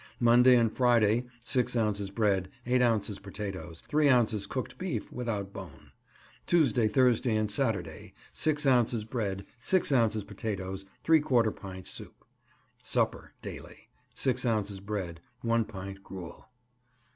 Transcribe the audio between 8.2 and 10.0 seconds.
6 ounces bread, 6